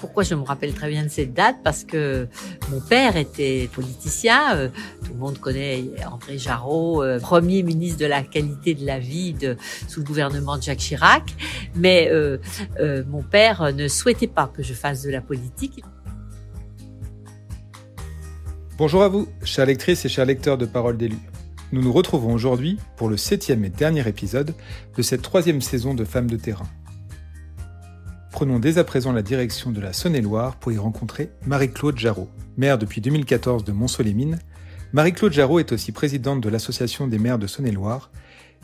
Pourquoi 0.00 0.22
je 0.22 0.34
me 0.34 0.42
rappelle 0.42 0.72
très 0.72 0.88
bien 0.88 1.04
de 1.04 1.08
cette 1.08 1.34
date 1.34 1.56
Parce 1.62 1.84
que 1.84 2.26
mon 2.70 2.80
père 2.80 3.16
était 3.16 3.68
politicien. 3.70 4.56
Euh, 4.56 4.68
tout 5.04 5.12
le 5.12 5.18
monde 5.18 5.38
connaît 5.38 5.84
André 6.10 6.38
Jarreau, 6.38 7.02
euh, 7.02 7.20
premier 7.20 7.62
ministre 7.62 7.98
de 7.98 8.06
la 8.06 8.22
qualité 8.22 8.74
de 8.74 8.86
la 8.86 8.98
vie 8.98 9.36
sous 9.88 10.00
le 10.00 10.06
gouvernement 10.06 10.56
de 10.56 10.62
Jacques 10.62 10.78
Chirac. 10.78 11.34
Mais 11.74 12.08
euh, 12.10 12.38
mon 13.08 13.22
père 13.22 13.74
ne 13.74 13.88
souhaitait 13.88 14.26
pas 14.26 14.50
que 14.52 14.62
je 14.62 14.72
fasse 14.72 15.02
de 15.02 15.10
la 15.10 15.20
politique. 15.20 15.84
Bonjour 18.78 19.02
à 19.02 19.08
vous, 19.08 19.28
chers 19.44 19.66
lectrices 19.66 20.06
et 20.06 20.08
chers 20.08 20.24
lecteurs 20.24 20.56
de 20.56 20.64
Paroles 20.64 20.96
d'élus. 20.96 21.18
Nous 21.72 21.82
nous 21.82 21.92
retrouvons 21.92 22.32
aujourd'hui 22.32 22.78
pour 22.96 23.10
le 23.10 23.18
septième 23.18 23.64
et 23.66 23.68
dernier 23.68 24.08
épisode 24.08 24.54
de 24.96 25.02
cette 25.02 25.20
troisième 25.20 25.60
saison 25.60 25.92
de 25.92 26.04
Femmes 26.04 26.30
de 26.30 26.38
terrain. 26.38 26.66
Prenons 28.40 28.58
dès 28.58 28.78
à 28.78 28.84
présent 28.84 29.12
la 29.12 29.20
direction 29.20 29.70
de 29.70 29.82
la 29.82 29.92
Saône-et-Loire 29.92 30.56
pour 30.56 30.72
y 30.72 30.78
rencontrer 30.78 31.28
Marie-Claude 31.44 31.98
Jarreau. 31.98 32.30
Maire 32.56 32.78
depuis 32.78 33.02
2014 33.02 33.64
de 33.64 33.72
Mont-Solémine, 33.72 34.38
Marie-Claude 34.94 35.34
Jarreau 35.34 35.58
est 35.58 35.72
aussi 35.72 35.92
présidente 35.92 36.40
de 36.40 36.48
l'Association 36.48 37.06
des 37.06 37.18
maires 37.18 37.38
de 37.38 37.46
Saône-et-Loire 37.46 38.10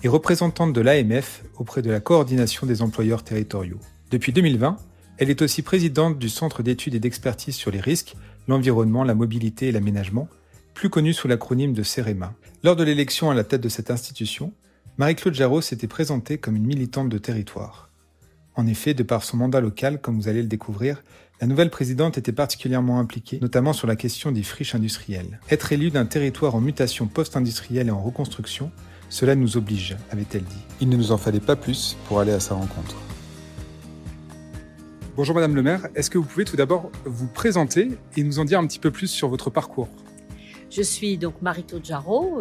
et 0.03 0.09
représentante 0.09 0.73
de 0.73 0.81
l'AMF 0.81 1.45
auprès 1.59 1.83
de 1.83 1.91
la 1.91 2.01
coordination 2.01 2.67
des 2.67 2.81
employeurs 2.81 3.23
territoriaux. 3.23 3.79
Depuis 4.11 4.33
2020, 4.33 4.79
elle 5.19 5.29
est 5.29 5.43
aussi 5.43 5.61
présidente 5.61 6.19
du 6.19 6.31
Centre 6.31 6.63
d'études 6.63 6.95
et 6.95 6.99
d'expertise 6.99 7.55
sur 7.55 7.71
les 7.71 7.81
risques, 7.81 8.17
l'environnement, 8.49 9.05
la 9.05 9.15
mobilité 9.15 9.69
et 9.69 9.73
l'aménagement, 9.73 10.27
plus 10.73 10.89
connu 10.89 11.13
sous 11.13 11.29
l'acronyme 11.29 11.75
de 11.75 11.83
CEREMA. 11.83 12.33
Lors 12.65 12.77
de 12.77 12.85
l'élection 12.85 13.31
à 13.31 13.35
la 13.35 13.45
tête 13.45 13.61
de 13.61 13.69
cette 13.69 13.91
institution, 13.91 14.55
Marie-Claude 14.97 15.35
Jarreau 15.35 15.61
s'était 15.61 15.87
présentée 15.87 16.39
comme 16.39 16.57
une 16.57 16.67
militante 16.67 17.11
de 17.11 17.19
territoire. 17.19 17.86
En 18.59 18.67
effet, 18.67 18.95
de 18.95 19.03
par 19.03 19.23
son 19.23 19.37
mandat 19.37 19.61
local, 19.61 20.01
comme 20.01 20.17
vous 20.17 20.29
allez 20.29 20.41
le 20.41 20.49
découvrir, 20.49 21.05
la 21.43 21.47
nouvelle 21.47 21.69
présidente 21.69 22.17
était 22.17 22.33
particulièrement 22.33 22.99
impliquée, 22.99 23.39
notamment 23.43 23.75
sur 23.75 23.87
la 23.87 23.97
question 23.97 24.33
des 24.33 24.43
friches 24.43 24.75
industrielles. 24.75 25.41
Être 25.51 25.73
élue 25.73 25.91
d'un 25.91 26.07
territoire 26.07 26.55
en 26.55 26.63
mutation 26.63 27.07
post-industrielle 27.07 27.89
et 27.89 27.91
en 27.91 28.01
reconstruction, 28.01 28.71
cela 29.11 29.35
nous 29.35 29.59
oblige, 29.59 29.99
avait-elle 30.11 30.45
dit. 30.45 30.65
Il 30.81 30.89
ne 30.89 30.97
nous 30.97 31.13
en 31.13 31.19
fallait 31.19 31.39
pas 31.39 31.55
plus 31.55 31.99
pour 32.09 32.19
aller 32.19 32.33
à 32.33 32.41
sa 32.41 32.55
rencontre. 32.55 32.97
Bonjour 35.17 35.35
Madame 35.35 35.55
le 35.55 35.63
maire, 35.63 35.89
est-ce 35.95 36.09
que 36.09 36.17
vous 36.17 36.25
pouvez 36.25 36.47
tout 36.47 36.57
d'abord 36.57 36.91
vous 37.05 37.27
présenter 37.27 37.91
et 38.17 38.23
nous 38.23 38.39
en 38.39 38.47
dire 38.47 38.59
un 38.59 38.67
petit 38.67 38.79
peu 38.79 38.91
plus 38.91 39.09
sur 39.09 39.29
votre 39.29 39.51
parcours? 39.51 39.89
Je 40.77 40.83
suis 40.83 41.17
donc 41.17 41.41
Marie-Claude 41.41 41.87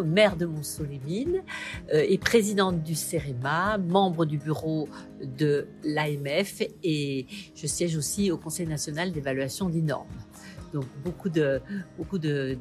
maire 0.04 0.36
de 0.36 0.44
Mont-Solémine 0.44 1.42
euh, 1.94 2.04
et 2.06 2.18
présidente 2.18 2.82
du 2.82 2.94
CEREMA, 2.94 3.78
membre 3.78 4.26
du 4.26 4.36
bureau 4.36 4.90
de 5.22 5.66
l'AMF 5.82 6.60
et 6.84 7.26
je 7.54 7.66
siège 7.66 7.96
aussi 7.96 8.30
au 8.30 8.36
Conseil 8.36 8.66
national 8.66 9.10
d'évaluation 9.10 9.70
des 9.70 9.80
normes 9.80 10.06
beaucoup 11.04 11.28
de, 11.28 11.60
beaucoup 11.96 12.18
de, 12.18 12.56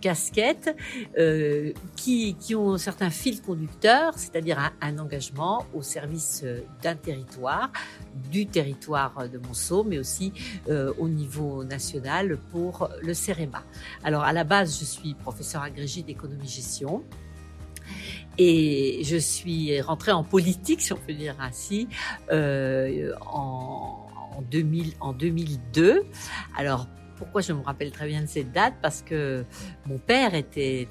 casquettes 0.00 0.74
euh, 1.18 1.72
qui, 1.96 2.34
qui, 2.34 2.54
ont 2.54 2.78
certains 2.78 3.10
fils 3.10 3.40
conducteurs, 3.40 4.14
c'est-à-dire 4.16 4.72
un, 4.80 4.98
engagement 4.98 5.66
au 5.74 5.82
service 5.82 6.42
euh, 6.44 6.60
d'un 6.82 6.94
territoire, 6.94 7.72
du 8.30 8.46
territoire 8.46 9.28
de 9.28 9.38
Monceau, 9.38 9.84
mais 9.84 9.98
aussi 9.98 10.32
euh, 10.68 10.92
au 10.98 11.08
niveau 11.08 11.64
national 11.64 12.38
pour 12.50 12.88
le 13.02 13.14
CEREMA. 13.14 13.62
Alors 14.04 14.22
à 14.22 14.32
la 14.32 14.44
base, 14.44 14.78
je 14.78 14.84
suis 14.84 15.14
professeur 15.14 15.62
agrégé 15.62 16.02
d'économie-gestion. 16.02 17.02
Et 18.38 19.02
je 19.04 19.18
suis 19.18 19.78
rentrée 19.82 20.12
en 20.12 20.24
politique, 20.24 20.80
si 20.80 20.94
on 20.94 20.96
peut 20.96 21.12
dire 21.12 21.36
ainsi, 21.38 21.86
en, 22.30 24.06
en, 24.36 24.42
2000, 24.50 24.94
en 25.00 25.12
2002. 25.12 26.04
Alors 26.56 26.86
pourquoi 27.22 27.40
je 27.40 27.52
me 27.52 27.62
rappelle 27.62 27.92
très 27.92 28.08
bien 28.08 28.20
de 28.20 28.26
cette 28.26 28.50
date 28.50 28.74
Parce 28.82 29.00
que 29.00 29.44
mon 29.86 29.98
père 29.98 30.34
était, 30.34 30.88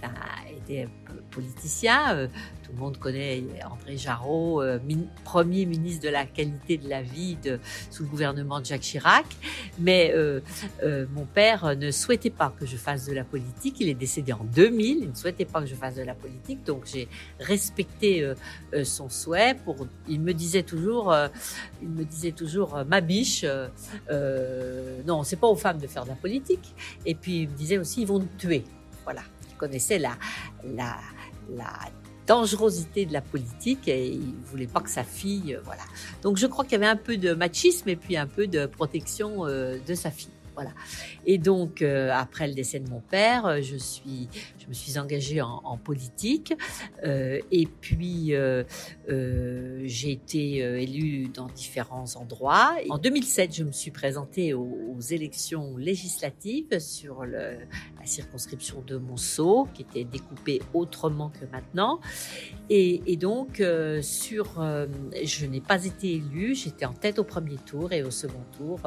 était 0.55 0.87
politicien. 1.31 2.15
Euh, 2.15 2.27
tout 2.63 2.71
le 2.73 2.77
monde 2.77 2.97
connaît 2.97 3.43
André 3.69 3.97
Jarreau, 3.97 4.61
euh, 4.61 4.79
premier 5.23 5.65
ministre 5.65 6.03
de 6.03 6.09
la 6.09 6.25
qualité 6.25 6.77
de 6.77 6.87
la 6.87 7.01
vie 7.01 7.35
de, 7.43 7.59
sous 7.89 8.03
le 8.03 8.09
gouvernement 8.09 8.59
de 8.59 8.65
Jacques 8.65 8.81
Chirac. 8.81 9.25
Mais 9.79 10.13
euh, 10.13 10.41
mon 11.13 11.25
père 11.25 11.75
ne 11.75 11.91
souhaitait 11.91 12.29
pas 12.29 12.53
que 12.57 12.65
je 12.65 12.77
fasse 12.77 13.07
de 13.07 13.13
la 13.13 13.23
politique. 13.23 13.77
Il 13.79 13.89
est 13.89 13.95
décédé 13.95 14.33
en 14.33 14.43
2000. 14.43 14.99
Il 15.01 15.09
ne 15.09 15.15
souhaitait 15.15 15.45
pas 15.45 15.61
que 15.61 15.67
je 15.67 15.75
fasse 15.75 15.95
de 15.95 16.03
la 16.03 16.13
politique. 16.13 16.63
Donc 16.63 16.85
j'ai 16.85 17.07
respecté 17.39 18.31
son 18.83 19.09
souhait. 19.09 19.55
Pour, 19.55 19.87
il 20.07 20.21
me 20.21 20.33
disait 20.33 20.63
toujours, 20.63 21.15
il 21.81 21.89
me 21.89 22.03
disait 22.03 22.31
toujours, 22.31 22.83
ma 22.87 23.01
biche, 23.01 23.45
non, 25.05 25.23
c'est 25.23 25.37
pas 25.37 25.47
aux 25.47 25.55
femmes 25.55 25.79
de 25.79 25.87
faire 25.87 26.03
de 26.03 26.09
la 26.09 26.15
politique. 26.15 26.75
Et 27.05 27.15
puis 27.15 27.41
il 27.41 27.49
me 27.49 27.55
disait 27.55 27.77
aussi, 27.77 28.01
ils 28.01 28.07
vont 28.07 28.19
nous 28.19 28.29
tuer. 28.37 28.63
Voilà. 29.03 29.21
Il 29.49 29.57
connaissait 29.57 29.99
la, 29.99 30.17
la, 30.63 30.97
la 31.49 31.91
dangerosité 32.27 33.05
de 33.05 33.13
la 33.13 33.21
politique 33.21 33.87
et 33.87 34.07
il 34.07 34.33
voulait 34.45 34.67
pas 34.67 34.79
que 34.79 34.89
sa 34.89 35.03
fille, 35.03 35.55
euh, 35.55 35.61
voilà. 35.65 35.83
Donc 36.21 36.37
je 36.37 36.47
crois 36.47 36.63
qu'il 36.63 36.73
y 36.73 36.75
avait 36.75 36.87
un 36.87 36.95
peu 36.95 37.17
de 37.17 37.33
machisme 37.33 37.89
et 37.89 37.95
puis 37.95 38.15
un 38.15 38.27
peu 38.27 38.47
de 38.47 38.65
protection 38.65 39.45
euh, 39.45 39.77
de 39.85 39.95
sa 39.95 40.11
fille. 40.11 40.29
Voilà. 40.53 40.71
Et 41.25 41.37
donc, 41.37 41.81
euh, 41.81 42.11
après 42.13 42.45
le 42.45 42.53
décès 42.53 42.79
de 42.79 42.89
mon 42.89 42.99
père, 42.99 43.61
je 43.61 43.77
suis, 43.77 44.27
je 44.59 44.67
me 44.67 44.73
suis 44.73 44.99
engagée 44.99 45.41
en, 45.41 45.77
politique. 45.77 46.53
Et 47.03 47.67
puis, 47.79 48.33
j'ai 49.07 50.11
été 50.11 50.57
élue 50.57 51.29
dans 51.29 51.47
différents 51.47 52.17
endroits. 52.17 52.75
En 52.89 52.97
2007, 52.97 53.55
je 53.55 53.63
me 53.63 53.71
suis 53.71 53.91
présentée 53.91 54.53
aux, 54.53 54.93
aux 54.93 54.99
élections 54.99 55.77
législatives 55.77 56.79
sur 56.79 57.23
le, 57.23 57.55
la 58.01 58.07
circonscription 58.07 58.83
de 58.85 58.97
Monceau, 58.97 59.67
qui 59.73 59.83
était 59.83 60.03
découpée 60.03 60.61
autrement 60.73 61.29
que 61.29 61.45
maintenant. 61.51 61.99
Et, 62.69 63.17
donc, 63.17 63.61
sur, 64.01 64.61
je 65.23 65.45
n'ai 65.45 65.61
pas 65.61 65.85
été 65.85 66.15
élue. 66.15 66.55
J'étais 66.55 66.85
en 66.85 66.93
tête 66.93 67.19
au 67.19 67.23
premier 67.23 67.57
tour 67.57 67.91
et 67.91 68.03
au 68.03 68.11
second 68.11 68.43
tour, 68.57 68.79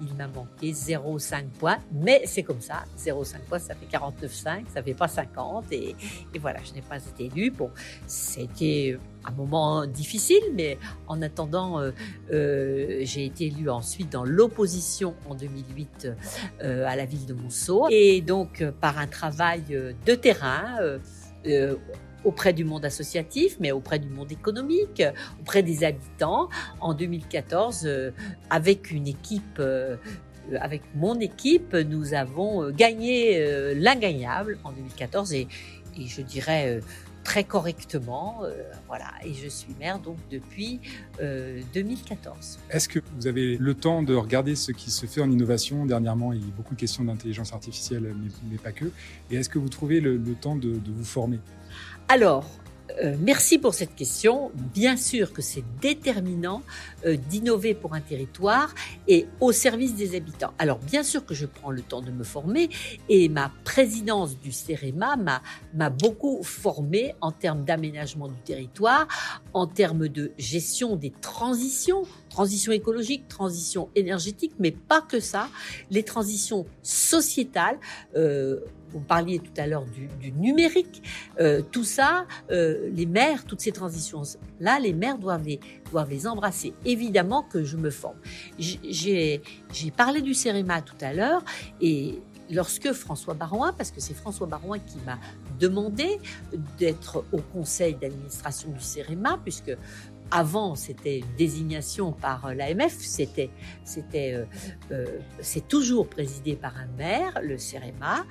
il 0.00 0.14
m'a 0.14 0.28
manqué 0.28 0.72
0 0.72 1.02
0,5 1.02 1.48
points, 1.58 1.78
mais 1.92 2.22
c'est 2.26 2.42
comme 2.42 2.60
ça. 2.60 2.84
0,5 2.98 3.40
points, 3.48 3.58
ça 3.58 3.74
fait 3.74 3.86
49,5, 3.86 4.64
ça 4.72 4.82
fait 4.82 4.94
pas 4.94 5.08
50. 5.08 5.72
Et, 5.72 5.94
voilà, 6.40 6.60
je 6.64 6.72
n'ai 6.72 6.82
pas 6.82 6.98
été 6.98 7.26
élu. 7.26 7.50
Bon, 7.50 7.70
c'était 8.06 8.98
un 9.24 9.32
moment 9.32 9.86
difficile, 9.86 10.42
mais 10.54 10.78
en 11.06 11.22
attendant, 11.22 11.80
euh, 11.80 11.90
euh, 12.32 13.00
j'ai 13.02 13.24
été 13.24 13.46
élu 13.46 13.70
ensuite 13.70 14.10
dans 14.10 14.24
l'opposition 14.24 15.14
en 15.28 15.34
2008 15.34 16.08
euh, 16.62 16.86
à 16.86 16.96
la 16.96 17.04
ville 17.04 17.26
de 17.26 17.34
Monceau. 17.34 17.86
Et 17.90 18.20
donc, 18.20 18.64
par 18.80 18.98
un 18.98 19.06
travail 19.06 19.62
de 20.06 20.14
terrain, 20.14 20.78
auprès 22.24 22.52
du 22.52 22.64
monde 22.64 22.84
associatif, 22.84 23.56
mais 23.58 23.72
auprès 23.72 23.98
du 23.98 24.08
monde 24.08 24.30
économique, 24.30 25.02
auprès 25.40 25.62
des 25.62 25.84
habitants. 25.84 26.48
En 26.80 26.94
2014, 26.94 27.88
avec 28.50 28.90
une 28.90 29.08
équipe 29.08 29.60
avec 30.60 30.82
mon 30.96 31.20
équipe, 31.20 31.72
nous 31.74 32.14
avons 32.14 32.70
gagné 32.70 33.74
l'ingagnable 33.74 34.58
en 34.64 34.72
2014 34.72 35.32
et, 35.34 35.46
et 35.96 36.06
je 36.06 36.20
dirais 36.20 36.80
très 37.24 37.44
correctement. 37.44 38.42
voilà, 38.86 39.10
et 39.24 39.32
je 39.32 39.48
suis 39.48 39.74
maire 39.78 39.98
donc 39.98 40.16
depuis 40.30 40.80
2014. 41.20 42.58
Est-ce 42.70 42.88
que 42.88 42.98
vous 43.16 43.26
avez 43.26 43.56
le 43.56 43.74
temps 43.74 44.02
de 44.02 44.14
regarder 44.14 44.54
ce 44.56 44.72
qui 44.72 44.90
se 44.90 45.06
fait 45.06 45.20
en 45.20 45.30
innovation? 45.30 45.86
Dernièrement, 45.86 46.32
il 46.32 46.40
y 46.40 46.44
a 46.44 46.54
beaucoup 46.56 46.74
de 46.74 46.80
questions 46.80 47.04
d'intelligence 47.04 47.52
artificielle, 47.52 48.14
mais, 48.50 48.58
pas 48.58 48.72
que. 48.72 48.86
Et 49.30 49.36
est-ce 49.36 49.48
que 49.48 49.58
vous 49.58 49.68
trouvez 49.68 50.00
le, 50.00 50.18
temps 50.40 50.56
de, 50.56 50.72
de 50.72 50.90
vous 50.90 51.04
former? 51.04 51.38
Alors, 52.08 52.46
euh, 53.02 53.16
merci 53.20 53.58
pour 53.58 53.74
cette 53.74 53.94
question. 53.94 54.50
Bien 54.74 54.96
sûr 54.96 55.32
que 55.32 55.42
c'est 55.42 55.64
déterminant 55.80 56.62
euh, 57.06 57.16
d'innover 57.16 57.74
pour 57.74 57.94
un 57.94 58.00
territoire 58.00 58.74
et 59.08 59.26
au 59.40 59.52
service 59.52 59.94
des 59.94 60.14
habitants. 60.14 60.52
Alors 60.58 60.78
bien 60.78 61.02
sûr 61.02 61.24
que 61.24 61.34
je 61.34 61.46
prends 61.46 61.70
le 61.70 61.82
temps 61.82 62.02
de 62.02 62.10
me 62.10 62.24
former 62.24 62.68
et 63.08 63.28
ma 63.28 63.50
présidence 63.64 64.38
du 64.38 64.52
CEREMA 64.52 65.16
m'a 65.74 65.90
beaucoup 65.90 66.42
formé 66.42 67.14
en 67.20 67.32
termes 67.32 67.64
d'aménagement 67.64 68.28
du 68.28 68.40
territoire, 68.44 69.08
en 69.52 69.66
termes 69.66 70.08
de 70.08 70.32
gestion 70.38 70.96
des 70.96 71.12
transitions, 71.20 72.02
transition 72.28 72.72
écologique, 72.72 73.28
transition 73.28 73.88
énergétique, 73.94 74.52
mais 74.58 74.70
pas 74.70 75.00
que 75.00 75.20
ça, 75.20 75.48
les 75.90 76.02
transitions 76.02 76.66
sociétales. 76.82 77.78
Euh, 78.16 78.60
vous 78.92 79.00
parliez 79.00 79.38
tout 79.38 79.52
à 79.56 79.66
l'heure 79.66 79.84
du, 79.84 80.32
numérique, 80.32 81.02
euh, 81.40 81.62
tout 81.70 81.84
ça, 81.84 82.26
euh, 82.50 82.90
les 82.92 83.06
maires, 83.06 83.44
toutes 83.44 83.60
ces 83.60 83.72
transitions-là, 83.72 84.78
les 84.80 84.92
maires 84.92 85.18
doivent 85.18 85.44
les, 85.44 85.60
doivent 85.90 86.10
les 86.10 86.26
embrasser. 86.26 86.74
Évidemment 86.84 87.42
que 87.42 87.64
je 87.64 87.76
me 87.76 87.90
forme. 87.90 88.18
J'ai 88.58 89.40
parlé 89.96 90.22
du 90.22 90.34
CEREMA 90.34 90.82
tout 90.82 90.96
à 91.00 91.12
l'heure 91.12 91.44
et 91.80 92.20
lorsque 92.50 92.92
François 92.92 93.34
Barouin, 93.34 93.72
parce 93.72 93.90
que 93.90 94.00
c'est 94.00 94.14
François 94.14 94.46
Barouin 94.46 94.78
qui 94.78 94.98
m'a 95.06 95.18
demandé 95.58 96.18
d'être 96.78 97.24
au 97.32 97.38
conseil 97.38 97.94
d'administration 97.94 98.70
du 98.70 98.80
CEREMA, 98.80 99.38
puisque 99.42 99.76
avant 100.32 100.74
c'était 100.74 101.18
une 101.18 101.36
désignation 101.36 102.12
par 102.12 102.54
l'AMF, 102.54 102.96
c'était, 102.98 103.50
c'était, 103.84 104.46
c'est 105.40 105.68
toujours 105.68 106.08
présidé 106.08 106.56
par 106.56 106.76
un 106.76 106.86
maire, 106.98 107.38
le 107.42 107.58
CEREMA. 107.58 108.24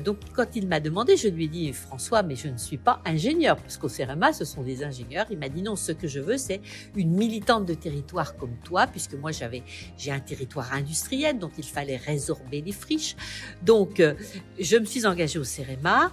donc 0.00 0.18
quand 0.34 0.54
il 0.54 0.66
m'a 0.66 0.80
demandé, 0.80 1.16
je 1.16 1.28
lui 1.28 1.44
ai 1.44 1.48
dit 1.48 1.72
François, 1.72 2.22
mais 2.22 2.36
je 2.36 2.48
ne 2.48 2.58
suis 2.58 2.76
pas 2.76 3.00
ingénieur 3.04 3.56
parce 3.56 3.76
qu'au 3.76 3.88
CEREMA 3.88 4.32
ce 4.32 4.44
sont 4.44 4.62
des 4.62 4.84
ingénieurs. 4.84 5.26
Il 5.30 5.38
m'a 5.38 5.48
dit 5.48 5.62
non, 5.62 5.76
ce 5.76 5.92
que 5.92 6.06
je 6.06 6.20
veux 6.20 6.36
c'est 6.36 6.60
une 6.94 7.10
militante 7.10 7.66
de 7.66 7.74
territoire 7.74 8.36
comme 8.36 8.56
toi, 8.64 8.86
puisque 8.86 9.14
moi 9.14 9.32
j'avais, 9.32 9.62
j'ai 9.96 10.10
un 10.10 10.20
territoire 10.20 10.72
industriel 10.72 11.38
dont 11.38 11.50
il 11.56 11.64
fallait 11.64 11.96
résorber 11.96 12.60
les 12.60 12.72
friches. 12.72 13.16
Donc 13.62 14.02
je 14.58 14.76
me 14.76 14.84
suis 14.84 15.06
engagée 15.06 15.38
au 15.38 15.44
CEREMA 15.44 16.10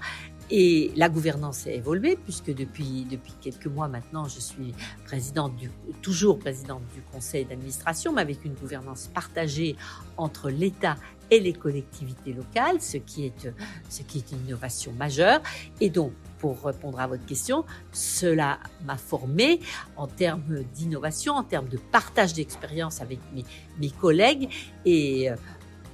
et 0.49 0.91
la 0.95 1.09
gouvernance 1.09 1.67
a 1.67 1.71
évolué 1.71 2.17
puisque 2.17 2.53
depuis, 2.53 3.05
depuis 3.09 3.33
quelques 3.41 3.67
mois 3.67 3.87
maintenant, 3.87 4.27
je 4.27 4.39
suis 4.39 4.73
présidente 5.05 5.55
du, 5.55 5.69
toujours 6.01 6.39
présidente 6.39 6.83
du 6.93 7.01
conseil 7.11 7.45
d'administration, 7.45 8.13
mais 8.13 8.21
avec 8.21 8.43
une 8.45 8.53
gouvernance 8.53 9.09
partagée 9.13 9.75
entre 10.17 10.49
l'État 10.49 10.95
et 11.31 11.39
les 11.39 11.53
collectivités 11.53 12.33
locales, 12.33 12.81
ce 12.81 12.97
qui 12.97 13.25
est, 13.25 13.49
ce 13.89 14.01
qui 14.03 14.19
est 14.19 14.31
une 14.31 14.45
innovation 14.47 14.91
majeure. 14.91 15.41
Et 15.81 15.89
donc, 15.89 16.11
pour 16.37 16.61
répondre 16.63 16.99
à 16.99 17.07
votre 17.07 17.25
question, 17.25 17.63
cela 17.91 18.59
m'a 18.85 18.97
formé 18.97 19.61
en 19.95 20.07
termes 20.07 20.63
d'innovation, 20.75 21.33
en 21.33 21.43
termes 21.43 21.69
de 21.69 21.77
partage 21.77 22.33
d'expérience 22.33 23.01
avec 23.01 23.19
mes, 23.33 23.45
mes 23.79 23.89
collègues 23.89 24.49
et 24.85 25.29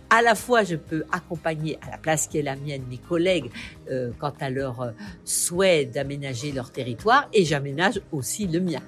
à 0.10 0.22
la 0.22 0.36
fois 0.36 0.64
je 0.64 0.76
peux 0.76 1.04
accompagner 1.12 1.78
à 1.86 1.92
la 1.92 1.98
place 1.98 2.28
qui 2.28 2.38
est 2.38 2.44
la 2.44 2.56
mienne 2.56 2.84
mes 2.90 2.98
collègues 2.98 3.52
euh, 3.90 4.12
quant 4.20 4.34
à 4.40 4.50
leur 4.50 4.82
euh, 4.82 4.92
souhait 5.24 5.86
d'aménager 5.86 6.52
leur 6.52 6.72
territoire 6.72 7.30
et 7.34 7.46
j'aménage 7.46 8.02
aussi 8.12 8.48
le 8.48 8.60
mien. 8.60 8.82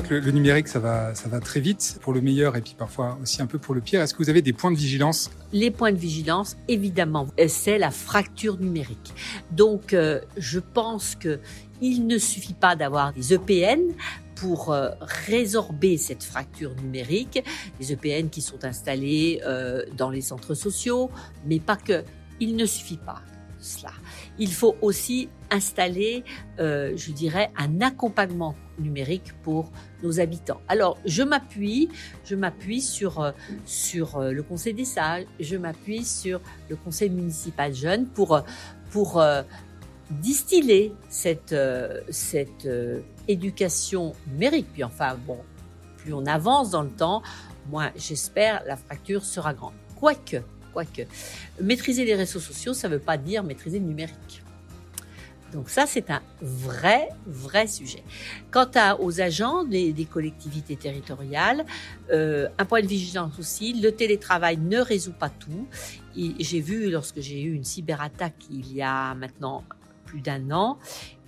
Voit 0.00 0.02
que 0.02 0.14
le, 0.14 0.30
numérique, 0.32 0.66
ça 0.66 0.80
va, 0.80 1.12
très 1.40 1.60
vite 1.60 1.98
pour 2.00 2.12
le 2.12 2.20
meilleur 2.20 2.56
et 2.56 2.60
puis 2.62 2.74
parfois 2.76 3.16
aussi 3.22 3.40
un 3.40 3.46
peu 3.46 3.60
pour 3.60 3.76
le 3.76 3.80
pire. 3.80 4.00
Est-ce 4.02 4.12
que 4.12 4.18
vous 4.18 4.28
avez 4.28 4.42
des 4.42 4.52
points 4.52 4.72
de 4.72 4.76
vigilance? 4.76 5.30
Les 5.52 5.70
points 5.70 5.92
de 5.92 5.98
vigilance, 5.98 6.56
évidemment, 6.66 7.28
c'est 7.46 7.78
la 7.78 7.92
fracture 7.92 8.58
numérique. 8.58 9.14
Donc, 9.52 9.92
euh, 9.92 10.20
je 10.36 10.58
pense 10.58 11.14
que 11.14 11.38
il 11.80 12.08
ne 12.08 12.18
suffit 12.18 12.54
pas 12.54 12.74
d'avoir 12.74 13.12
des 13.12 13.34
EPN 13.34 13.80
pour 14.34 14.72
euh, 14.72 14.90
résorber 15.00 15.96
cette 15.96 16.24
fracture 16.24 16.74
numérique, 16.82 17.44
les 17.78 17.92
EPN 17.92 18.30
qui 18.30 18.42
sont 18.42 18.64
installés 18.64 19.42
euh, 19.46 19.84
dans 19.96 20.10
les 20.10 20.22
centres 20.22 20.54
sociaux, 20.54 21.08
mais 21.46 21.60
pas 21.60 21.76
que. 21.76 22.02
Il 22.40 22.56
ne 22.56 22.66
suffit 22.66 22.96
pas 22.96 23.20
cela. 23.60 23.92
Il 24.40 24.52
faut 24.52 24.74
aussi 24.82 25.28
installer, 25.52 26.24
euh, 26.58 26.92
je 26.96 27.12
dirais, 27.12 27.52
un 27.56 27.80
accompagnement 27.80 28.56
numérique 28.78 29.32
pour 29.42 29.70
nos 30.02 30.20
habitants. 30.20 30.60
Alors, 30.68 30.98
je 31.04 31.22
m'appuie, 31.22 31.88
je 32.24 32.34
m'appuie 32.34 32.80
sur 32.80 33.32
sur 33.64 34.20
le 34.20 34.42
Conseil 34.42 34.74
des 34.74 34.84
sages, 34.84 35.26
je 35.40 35.56
m'appuie 35.56 36.04
sur 36.04 36.40
le 36.68 36.76
Conseil 36.76 37.10
municipal 37.10 37.74
jeune 37.74 38.06
pour 38.06 38.42
pour 38.90 39.20
distiller 40.10 40.92
cette, 41.08 41.52
euh, 41.52 42.00
cette 42.10 42.66
euh, 42.66 43.00
éducation 43.28 44.12
numérique. 44.30 44.66
Puis 44.72 44.84
enfin, 44.84 45.16
bon, 45.26 45.38
plus 45.98 46.12
on 46.12 46.26
avance 46.26 46.70
dans 46.70 46.82
le 46.82 46.90
temps, 46.90 47.22
moins 47.70 47.90
j'espère 47.96 48.62
la 48.66 48.76
fracture 48.76 49.24
sera 49.24 49.54
grande. 49.54 49.74
Quoique, 49.98 50.38
quoique, 50.72 51.02
maîtriser 51.60 52.04
les 52.04 52.14
réseaux 52.14 52.40
sociaux, 52.40 52.74
ça 52.74 52.88
ne 52.88 52.94
veut 52.94 53.00
pas 53.00 53.16
dire 53.16 53.42
maîtriser 53.42 53.78
le 53.78 53.86
numérique. 53.86 54.43
Donc 55.54 55.70
ça, 55.70 55.86
c'est 55.86 56.10
un 56.10 56.20
vrai, 56.42 57.08
vrai 57.26 57.68
sujet. 57.68 58.02
Quant 58.50 58.66
aux 58.98 59.20
agents 59.20 59.62
des, 59.64 60.08
collectivités 60.10 60.74
territoriales, 60.76 61.64
euh, 62.12 62.48
un 62.58 62.64
point 62.64 62.82
de 62.82 62.88
vigilance 62.88 63.38
aussi, 63.38 63.72
le 63.80 63.92
télétravail 63.92 64.58
ne 64.58 64.78
résout 64.78 65.12
pas 65.12 65.30
tout. 65.30 65.68
J'ai 66.16 66.60
vu, 66.60 66.90
lorsque 66.90 67.20
j'ai 67.20 67.40
eu 67.40 67.54
une 67.54 67.64
cyberattaque 67.64 68.34
il 68.50 68.72
y 68.74 68.82
a 68.82 69.14
maintenant 69.14 69.64
d'un 70.22 70.50
an, 70.50 70.78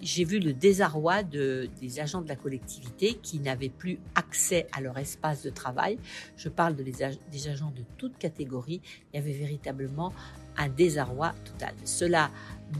j'ai 0.00 0.24
vu 0.24 0.38
le 0.38 0.52
désarroi 0.52 1.22
de, 1.22 1.68
des 1.80 2.00
agents 2.00 2.20
de 2.20 2.28
la 2.28 2.36
collectivité 2.36 3.14
qui 3.14 3.40
n'avaient 3.40 3.70
plus 3.70 3.98
accès 4.14 4.66
à 4.72 4.80
leur 4.80 4.98
espace 4.98 5.42
de 5.42 5.50
travail. 5.50 5.98
Je 6.36 6.48
parle 6.48 6.76
des 6.76 7.48
agents 7.48 7.72
de 7.74 7.82
toute 7.96 8.18
catégorie. 8.18 8.80
Il 9.12 9.16
y 9.16 9.18
avait 9.18 9.32
véritablement 9.32 10.12
un 10.56 10.68
désarroi 10.68 11.34
total. 11.44 11.74
Cela 11.84 12.30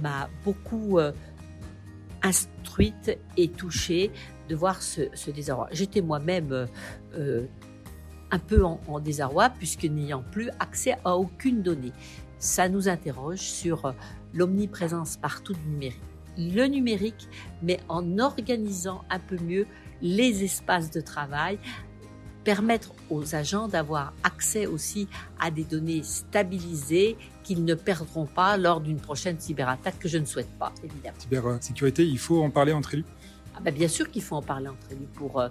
m'a 0.00 0.28
beaucoup 0.44 0.98
euh, 0.98 1.12
instruite 2.22 3.18
et 3.36 3.48
touchée 3.48 4.10
de 4.48 4.54
voir 4.54 4.82
ce, 4.82 5.30
désarroi. 5.30 5.68
J'étais 5.72 6.00
moi-même 6.00 6.52
euh, 6.52 6.66
euh, 7.14 7.46
un 8.30 8.38
peu 8.38 8.64
en, 8.64 8.80
en 8.88 9.00
désarroi 9.00 9.50
puisque 9.50 9.84
n'ayant 9.84 10.22
plus 10.22 10.50
accès 10.60 10.96
à 11.04 11.16
aucune 11.16 11.62
donnée. 11.62 11.92
Ça 12.38 12.68
nous 12.68 12.88
interroge 12.88 13.38
sur 13.38 13.94
l'omniprésence 14.34 15.16
partout 15.16 15.54
du 15.54 15.68
numérique. 15.68 16.00
Le 16.38 16.66
numérique, 16.66 17.28
mais 17.62 17.80
en 17.88 18.18
organisant 18.18 19.02
un 19.08 19.18
peu 19.18 19.38
mieux 19.42 19.66
les 20.02 20.44
espaces 20.44 20.90
de 20.90 21.00
travail, 21.00 21.58
permettre 22.46 22.92
aux 23.10 23.34
agents 23.34 23.66
d'avoir 23.66 24.12
accès 24.22 24.66
aussi 24.66 25.08
à 25.40 25.50
des 25.50 25.64
données 25.64 26.04
stabilisées 26.04 27.16
qu'ils 27.42 27.64
ne 27.64 27.74
perdront 27.74 28.26
pas 28.26 28.56
lors 28.56 28.80
d'une 28.80 29.00
prochaine 29.00 29.36
cyberattaque 29.40 29.98
que 29.98 30.08
je 30.08 30.16
ne 30.16 30.24
souhaite 30.24 30.56
pas, 30.56 30.72
évidemment. 30.84 31.18
Cybersécurité, 31.18 32.06
il 32.06 32.20
faut 32.20 32.40
en 32.40 32.50
parler 32.50 32.72
entre 32.72 32.94
élus 32.94 33.04
ben, 33.62 33.74
bien 33.74 33.88
sûr 33.88 34.10
qu'il 34.10 34.22
faut 34.22 34.36
en 34.36 34.42
parler 34.42 34.68
entre 34.68 34.92
élus 34.92 35.08
pour 35.14 35.40
euh, 35.40 35.48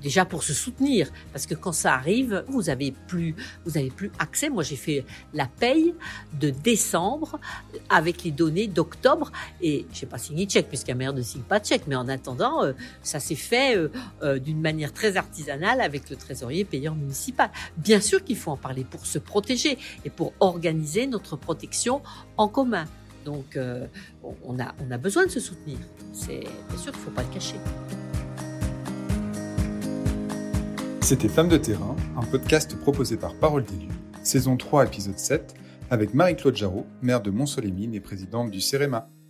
déjà 0.00 0.24
pour 0.24 0.42
se 0.42 0.52
soutenir 0.52 1.10
parce 1.32 1.46
que 1.46 1.54
quand 1.54 1.72
ça 1.72 1.94
arrive, 1.94 2.44
vous 2.48 2.68
avez 2.68 2.92
plus 3.06 3.34
vous 3.64 3.78
avez 3.78 3.90
plus 3.90 4.10
accès. 4.18 4.50
Moi, 4.50 4.62
j'ai 4.62 4.76
fait 4.76 5.04
la 5.32 5.46
paye 5.46 5.94
de 6.40 6.50
décembre 6.50 7.38
avec 7.88 8.24
les 8.24 8.30
données 8.30 8.66
d'octobre 8.66 9.30
et 9.60 9.86
j'ai 9.92 10.06
pas 10.06 10.18
signé 10.18 10.46
de 10.46 10.50
chèque 10.50 10.68
puisqu'un 10.68 10.94
maire 10.94 11.12
ne 11.12 11.22
signe 11.22 11.42
pas 11.42 11.60
de 11.60 11.66
chèque. 11.66 11.84
Mais 11.86 11.96
en 11.96 12.08
attendant, 12.08 12.64
euh, 12.64 12.72
ça 13.02 13.20
s'est 13.20 13.34
fait 13.34 13.76
euh, 14.22 14.38
d'une 14.38 14.60
manière 14.60 14.92
très 14.92 15.16
artisanale 15.16 15.80
avec 15.80 16.10
le 16.10 16.16
trésorier 16.16 16.64
payeur 16.64 16.94
municipal. 16.94 17.50
Bien 17.76 18.00
sûr 18.00 18.24
qu'il 18.24 18.36
faut 18.36 18.50
en 18.50 18.56
parler 18.56 18.84
pour 18.84 19.06
se 19.06 19.18
protéger 19.18 19.78
et 20.04 20.10
pour 20.10 20.32
organiser 20.40 21.06
notre 21.06 21.36
protection 21.36 22.02
en 22.36 22.48
commun. 22.48 22.86
Donc, 23.24 23.56
euh, 23.56 23.86
on, 24.44 24.58
a, 24.58 24.98
besoin 24.98 25.26
de 25.26 25.30
se 25.30 25.40
soutenir. 25.40 25.78
C'est 26.12 26.40
bien 26.40 26.78
sûr 26.78 26.92
qu'il 26.92 27.00
ne 27.00 27.06
faut 27.06 27.10
pas 27.10 27.22
le 27.22 27.32
cacher. 27.32 27.56
C'était 31.00 31.28
Femmes 31.28 31.48
de 31.48 31.56
terrain, 31.56 31.96
un 32.16 32.22
podcast 32.22 32.76
proposé 32.76 33.16
par 33.16 33.34
Parole 33.34 33.64
d'élu, 33.64 33.88
saison 34.22 34.56
3, 34.56 34.86
épisode 34.86 35.18
7, 35.18 35.54
avec 35.90 36.14
Marie-Claude 36.14 36.56
Jarraud, 36.56 36.86
maire 37.02 37.20
de 37.20 37.30
Mont-Soleil-Mine 37.30 37.94
et 37.94 38.00
présidente 38.00 38.50
du 38.50 38.60
CEREMA. 38.60 39.08